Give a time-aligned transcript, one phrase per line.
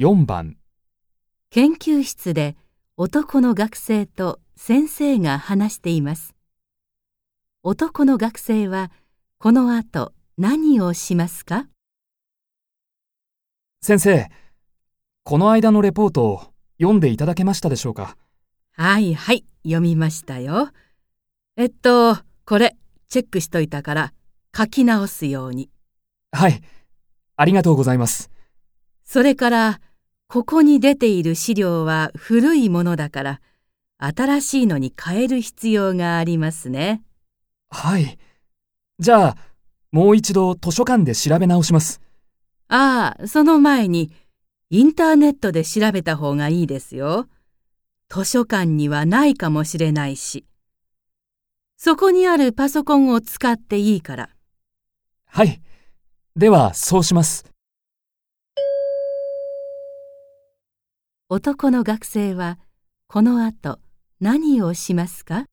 [0.00, 0.56] 4番
[1.50, 2.56] 研究室で
[2.96, 6.34] 男の学生と先生が話しています。
[7.62, 8.90] 男の学生は
[9.36, 11.66] この後何をしますか？
[13.82, 14.30] 先生、
[15.22, 16.42] この間のレポートを
[16.80, 18.16] 読んでいただけましたでしょうか？
[18.72, 20.70] はいはい、読みましたよ。
[21.58, 22.74] えっと、これ、
[23.10, 24.14] チェックしといたから、
[24.56, 25.68] 書き直すように。
[26.32, 26.62] はい、
[27.36, 28.30] ありがとうございます。
[29.04, 29.80] それから、
[30.30, 33.40] ここに出ている資料は古いものだから、
[33.98, 37.02] 新しいのに変える必要がありますね。
[37.68, 38.16] はい。
[39.00, 39.36] じゃあ、
[39.90, 42.00] もう一度図書館で調べ直します。
[42.68, 44.12] ああ、その前に、
[44.70, 47.26] インターネットで調べた方がいいですよ。
[48.08, 50.46] 図書館にはないかもしれないし。
[51.76, 54.30] そこにあるパソコンを使っていいから。
[55.26, 55.60] はい。
[56.36, 57.49] では、そうします。
[61.32, 62.58] 男の学生は
[63.06, 63.78] このあと
[64.20, 65.44] 何をしますか？